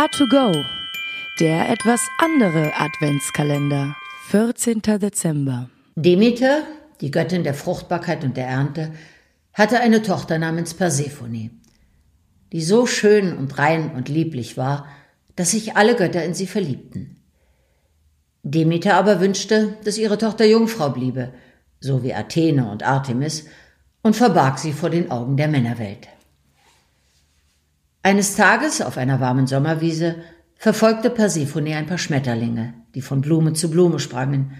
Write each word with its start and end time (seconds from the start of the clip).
A2Go, 0.00 0.64
der 1.40 1.68
etwas 1.68 2.00
andere 2.16 2.72
Adventskalender. 2.74 3.94
14. 4.30 4.80
Dezember. 4.80 5.68
Demeter, 5.94 6.62
die 7.02 7.10
Göttin 7.10 7.44
der 7.44 7.52
Fruchtbarkeit 7.52 8.24
und 8.24 8.34
der 8.38 8.46
Ernte, 8.46 8.92
hatte 9.52 9.78
eine 9.80 10.00
Tochter 10.00 10.38
namens 10.38 10.72
Persephone, 10.72 11.50
die 12.50 12.62
so 12.62 12.86
schön 12.86 13.36
und 13.36 13.58
rein 13.58 13.94
und 13.94 14.08
lieblich 14.08 14.56
war, 14.56 14.86
dass 15.36 15.50
sich 15.50 15.76
alle 15.76 15.94
Götter 15.96 16.24
in 16.24 16.32
sie 16.32 16.46
verliebten. 16.46 17.18
Demeter 18.42 18.94
aber 18.94 19.20
wünschte, 19.20 19.76
dass 19.84 19.98
ihre 19.98 20.16
Tochter 20.16 20.46
Jungfrau 20.46 20.88
bliebe, 20.88 21.34
so 21.78 22.02
wie 22.02 22.14
Athene 22.14 22.70
und 22.70 22.84
Artemis, 22.84 23.44
und 24.00 24.16
verbarg 24.16 24.60
sie 24.60 24.72
vor 24.72 24.88
den 24.88 25.10
Augen 25.10 25.36
der 25.36 25.48
Männerwelt. 25.48 26.08
Eines 28.02 28.34
Tages 28.34 28.80
auf 28.80 28.96
einer 28.96 29.20
warmen 29.20 29.46
Sommerwiese 29.46 30.16
verfolgte 30.56 31.10
Persephone 31.10 31.74
ein 31.74 31.86
paar 31.86 31.98
Schmetterlinge, 31.98 32.72
die 32.94 33.02
von 33.02 33.20
Blume 33.20 33.52
zu 33.52 33.70
Blume 33.70 33.98
sprangen. 33.98 34.52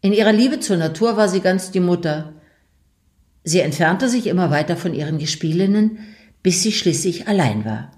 In 0.00 0.12
ihrer 0.12 0.32
Liebe 0.32 0.58
zur 0.58 0.76
Natur 0.76 1.16
war 1.16 1.28
sie 1.28 1.40
ganz 1.40 1.70
die 1.70 1.80
Mutter. 1.80 2.34
Sie 3.44 3.60
entfernte 3.60 4.08
sich 4.08 4.26
immer 4.26 4.50
weiter 4.50 4.76
von 4.76 4.92
ihren 4.92 5.18
Gespielinnen, 5.18 5.98
bis 6.42 6.62
sie 6.62 6.72
schließlich 6.72 7.28
allein 7.28 7.64
war. 7.64 7.92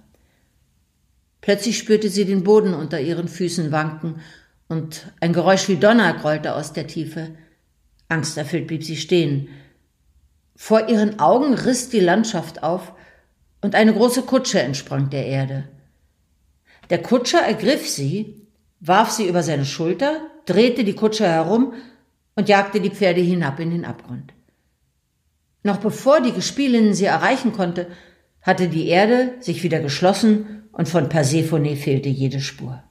Plötzlich 1.41 1.79
spürte 1.79 2.11
sie 2.11 2.27
den 2.27 2.45
Boden 2.45 2.75
unter 2.75 3.01
ihren 3.01 3.29
Füßen 3.29 3.73
wanken 3.73 4.17
und 4.69 5.13
ein 5.21 5.33
Geräusch 5.33 5.69
wie 5.69 5.77
Donner 5.77 6.13
grollte 6.15 6.55
aus 6.55 6.75
der 6.75 6.87
Tiefe. 6.87 7.31
Angsterfüllt 8.09 8.67
blieb 8.67 8.85
sie 8.85 8.97
stehen. 8.97 9.49
Vor 10.55 10.91
ihren 10.91 11.19
Augen 11.19 11.55
riss 11.55 11.89
die 11.89 12.01
Landschaft 12.01 12.63
auf 12.63 12.93
und 13.61 13.75
eine 13.75 13.93
große 13.93 14.23
Kutsche 14.23 14.61
entsprang 14.61 15.11
der 15.11 15.27
Erde. 15.27 15.69
Der 16.89 17.03
Kutscher 17.03 17.41
ergriff 17.41 17.89
sie, 17.89 18.47
warf 18.81 19.11
sie 19.11 19.29
über 19.29 19.43
seine 19.43 19.65
Schulter, 19.65 20.21
drehte 20.47 20.85
die 20.85 20.95
Kutsche 20.95 21.27
herum 21.27 21.75
und 22.35 22.49
jagte 22.49 22.81
die 22.81 22.91
Pferde 22.91 23.21
hinab 23.21 23.61
in 23.61 23.71
den 23.71 23.85
Abgrund. 23.85 24.33
Noch 25.63 25.77
bevor 25.77 26.21
die 26.21 26.33
Gespielinnen 26.33 26.95
sie 26.95 27.05
erreichen 27.05 27.53
konnte, 27.53 27.89
hatte 28.43 28.69
die 28.69 28.89
Erde 28.89 29.35
sich 29.41 29.63
wieder 29.63 29.81
geschlossen 29.81 30.69
und 30.73 30.89
von 30.89 31.09
Persephone 31.09 31.77
fehlte 31.77 32.09
jede 32.09 32.41
Spur. 32.41 32.83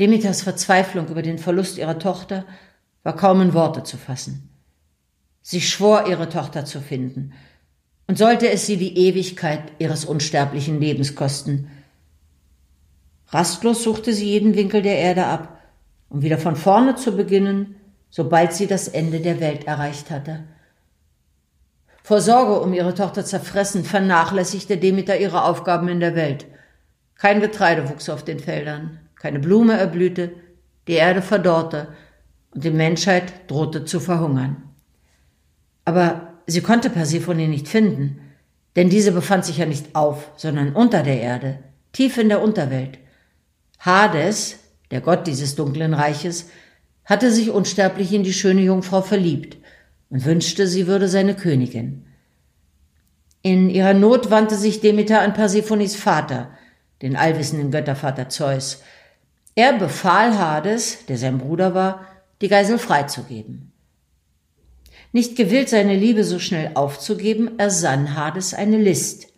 Demeters 0.00 0.42
Verzweiflung 0.42 1.08
über 1.08 1.22
den 1.22 1.38
Verlust 1.38 1.78
ihrer 1.78 1.98
Tochter 1.98 2.46
war 3.02 3.16
kaum 3.16 3.40
in 3.40 3.54
Worte 3.54 3.82
zu 3.82 3.96
fassen. 3.96 4.50
Sie 5.42 5.60
schwor, 5.60 6.08
ihre 6.08 6.28
Tochter 6.28 6.64
zu 6.64 6.80
finden, 6.80 7.32
und 8.06 8.18
sollte 8.18 8.48
es 8.50 8.66
sie 8.66 8.76
die 8.76 8.96
Ewigkeit 8.96 9.62
ihres 9.78 10.04
unsterblichen 10.04 10.80
Lebens 10.80 11.14
kosten. 11.14 11.70
Rastlos 13.28 13.82
suchte 13.82 14.12
sie 14.12 14.30
jeden 14.30 14.54
Winkel 14.54 14.82
der 14.82 14.98
Erde 14.98 15.26
ab, 15.26 15.60
um 16.08 16.22
wieder 16.22 16.38
von 16.38 16.56
vorne 16.56 16.94
zu 16.94 17.16
beginnen, 17.16 17.76
sobald 18.10 18.52
sie 18.52 18.66
das 18.66 18.86
Ende 18.88 19.20
der 19.20 19.40
Welt 19.40 19.64
erreicht 19.64 20.10
hatte. 20.10 20.44
Vor 22.04 22.20
Sorge 22.20 22.60
um 22.60 22.72
ihre 22.72 22.94
Tochter 22.94 23.24
zerfressen, 23.24 23.84
vernachlässigte 23.84 24.76
Demeter 24.76 25.18
ihre 25.18 25.42
Aufgaben 25.42 25.88
in 25.88 25.98
der 25.98 26.14
Welt. 26.14 26.46
Kein 27.16 27.40
Getreide 27.40 27.88
wuchs 27.88 28.08
auf 28.08 28.24
den 28.24 28.38
Feldern, 28.38 29.00
keine 29.16 29.40
Blume 29.40 29.76
erblühte, 29.76 30.30
die 30.86 30.92
Erde 30.92 31.20
verdorrte 31.20 31.88
und 32.54 32.62
die 32.62 32.70
Menschheit 32.70 33.50
drohte 33.50 33.84
zu 33.84 33.98
verhungern. 33.98 34.62
Aber 35.84 36.25
sie 36.46 36.60
konnte 36.60 36.90
Persephone 36.90 37.48
nicht 37.48 37.68
finden, 37.68 38.20
denn 38.76 38.90
diese 38.90 39.12
befand 39.12 39.44
sich 39.44 39.58
ja 39.58 39.66
nicht 39.66 39.94
auf, 39.94 40.30
sondern 40.36 40.74
unter 40.74 41.02
der 41.02 41.20
Erde, 41.20 41.58
tief 41.92 42.18
in 42.18 42.28
der 42.28 42.42
Unterwelt. 42.42 42.98
Hades, 43.78 44.58
der 44.90 45.00
Gott 45.00 45.26
dieses 45.26 45.54
dunklen 45.54 45.94
Reiches, 45.94 46.50
hatte 47.04 47.30
sich 47.30 47.50
unsterblich 47.50 48.12
in 48.12 48.22
die 48.22 48.32
schöne 48.32 48.62
Jungfrau 48.62 49.00
verliebt 49.00 49.56
und 50.10 50.24
wünschte, 50.24 50.66
sie 50.66 50.86
würde 50.86 51.08
seine 51.08 51.34
Königin. 51.34 52.04
In 53.42 53.70
ihrer 53.70 53.94
Not 53.94 54.30
wandte 54.30 54.56
sich 54.56 54.80
Demeter 54.80 55.20
an 55.20 55.32
Persephones 55.32 55.94
Vater, 55.94 56.50
den 57.02 57.16
allwissenden 57.16 57.70
Göttervater 57.70 58.28
Zeus. 58.28 58.82
Er 59.54 59.74
befahl 59.74 60.36
Hades, 60.36 61.06
der 61.06 61.16
sein 61.16 61.38
Bruder 61.38 61.74
war, 61.74 62.04
die 62.40 62.48
Geisel 62.48 62.78
freizugeben. 62.78 63.72
Nicht 65.12 65.36
gewillt, 65.36 65.68
seine 65.68 65.96
Liebe 65.96 66.24
so 66.24 66.38
schnell 66.38 66.72
aufzugeben, 66.74 67.58
ersann 67.58 68.16
Hades 68.16 68.54
eine 68.54 68.78
List. 68.78 69.28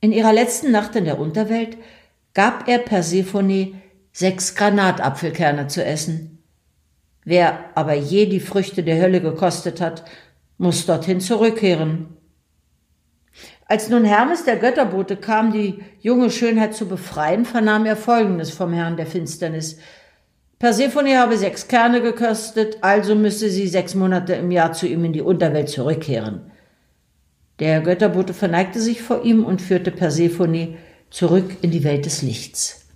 In 0.00 0.12
ihrer 0.12 0.32
letzten 0.32 0.70
Nacht 0.70 0.94
in 0.96 1.04
der 1.04 1.18
Unterwelt 1.18 1.76
gab 2.34 2.68
er 2.68 2.78
Persephone 2.78 3.80
sechs 4.12 4.54
Granatapfelkerne 4.54 5.66
zu 5.66 5.84
essen. 5.84 6.42
Wer 7.24 7.70
aber 7.74 7.94
je 7.94 8.26
die 8.26 8.40
Früchte 8.40 8.82
der 8.82 9.00
Hölle 9.00 9.20
gekostet 9.20 9.80
hat, 9.80 10.04
muss 10.58 10.86
dorthin 10.86 11.20
zurückkehren. 11.20 12.16
Als 13.66 13.88
nun 13.88 14.04
Hermes 14.04 14.44
der 14.44 14.56
Götterbote 14.56 15.16
kam, 15.16 15.52
die 15.52 15.82
junge 15.98 16.30
Schönheit 16.30 16.74
zu 16.74 16.86
befreien, 16.86 17.44
vernahm 17.44 17.84
er 17.84 17.96
Folgendes 17.96 18.50
vom 18.50 18.72
Herrn 18.72 18.96
der 18.96 19.06
Finsternis. 19.06 19.78
Persephone 20.58 21.18
habe 21.18 21.36
sechs 21.36 21.68
Kerne 21.68 22.00
gekostet, 22.00 22.78
also 22.80 23.14
müsse 23.14 23.50
sie 23.50 23.68
sechs 23.68 23.94
Monate 23.94 24.34
im 24.34 24.50
Jahr 24.50 24.72
zu 24.72 24.86
ihm 24.86 25.04
in 25.04 25.12
die 25.12 25.20
Unterwelt 25.20 25.68
zurückkehren. 25.68 26.50
Der 27.58 27.80
Götterbote 27.82 28.32
verneigte 28.32 28.80
sich 28.80 29.02
vor 29.02 29.22
ihm 29.22 29.44
und 29.44 29.60
führte 29.60 29.90
Persephone 29.90 30.76
zurück 31.10 31.56
in 31.60 31.70
die 31.70 31.84
Welt 31.84 32.06
des 32.06 32.22
Lichts. 32.22 32.86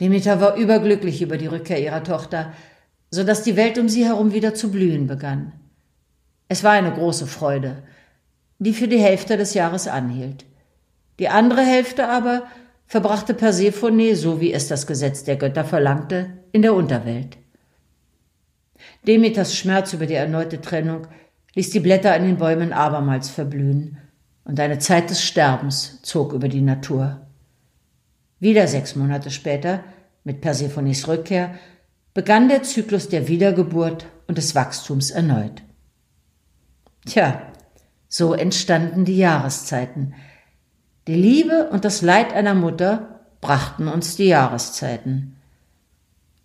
Demeter 0.00 0.40
war 0.40 0.56
überglücklich 0.56 1.22
über 1.22 1.36
die 1.36 1.46
Rückkehr 1.46 1.80
ihrer 1.80 2.02
Tochter, 2.02 2.52
so 3.10 3.22
dass 3.22 3.44
die 3.44 3.56
Welt 3.56 3.78
um 3.78 3.88
sie 3.88 4.04
herum 4.04 4.32
wieder 4.32 4.54
zu 4.54 4.72
blühen 4.72 5.06
begann. 5.06 5.52
Es 6.48 6.64
war 6.64 6.72
eine 6.72 6.92
große 6.92 7.28
Freude, 7.28 7.84
die 8.58 8.72
für 8.72 8.88
die 8.88 8.98
Hälfte 8.98 9.36
des 9.36 9.54
Jahres 9.54 9.86
anhielt. 9.86 10.44
Die 11.20 11.28
andere 11.28 11.62
Hälfte 11.62 12.08
aber 12.08 12.42
verbrachte 12.92 13.32
Persephone, 13.32 14.14
so 14.14 14.42
wie 14.42 14.52
es 14.52 14.68
das 14.68 14.86
Gesetz 14.86 15.24
der 15.24 15.36
Götter 15.36 15.64
verlangte, 15.64 16.26
in 16.52 16.60
der 16.60 16.74
Unterwelt. 16.74 17.38
Demeters 19.06 19.56
Schmerz 19.56 19.94
über 19.94 20.04
die 20.04 20.12
erneute 20.12 20.60
Trennung 20.60 21.06
ließ 21.54 21.70
die 21.70 21.80
Blätter 21.80 22.12
an 22.12 22.24
den 22.24 22.36
Bäumen 22.36 22.74
abermals 22.74 23.30
verblühen, 23.30 23.96
und 24.44 24.60
eine 24.60 24.78
Zeit 24.78 25.08
des 25.08 25.24
Sterbens 25.24 26.02
zog 26.02 26.34
über 26.34 26.48
die 26.48 26.60
Natur. 26.60 27.26
Wieder 28.40 28.66
sechs 28.68 28.94
Monate 28.94 29.30
später, 29.30 29.82
mit 30.22 30.42
Persephones 30.42 31.08
Rückkehr, 31.08 31.54
begann 32.12 32.50
der 32.50 32.62
Zyklus 32.62 33.08
der 33.08 33.26
Wiedergeburt 33.26 34.04
und 34.26 34.36
des 34.36 34.54
Wachstums 34.54 35.10
erneut. 35.10 35.62
Tja, 37.06 37.40
so 38.10 38.34
entstanden 38.34 39.06
die 39.06 39.16
Jahreszeiten, 39.16 40.12
die 41.06 41.14
Liebe 41.14 41.68
und 41.70 41.84
das 41.84 42.02
Leid 42.02 42.32
einer 42.32 42.54
Mutter 42.54 43.20
brachten 43.40 43.88
uns 43.88 44.16
die 44.16 44.26
Jahreszeiten. 44.28 45.36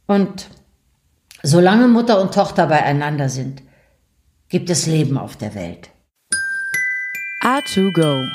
Und 0.08 0.50
solange 1.44 1.88
Mutter 1.88 2.20
und 2.22 2.34
Tochter 2.34 2.68
beieinander 2.68 3.30
sind, 3.30 3.62
gibt 4.50 4.70
es 4.70 4.88
Leben 4.88 5.18
auf 5.18 5.36
der 5.36 5.54
Welt. 5.54 5.90
A2Go, 7.44 8.28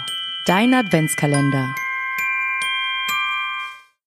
dein 0.46 0.74
Adventskalender. 0.74 1.74